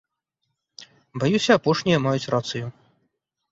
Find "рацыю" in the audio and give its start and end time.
2.37-2.65